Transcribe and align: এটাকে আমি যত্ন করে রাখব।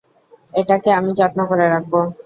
এটাকে 0.53 0.89
আমি 0.99 1.11
যত্ন 1.19 1.39
করে 1.49 1.65
রাখব। 1.67 1.93